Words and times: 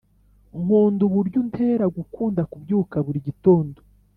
nkunda 0.61 1.01
uburyo 1.09 1.37
untera 1.43 1.85
gukunda 1.97 2.41
kubyuka 2.51 2.95
buri 3.05 3.19
gitondo 3.27 3.79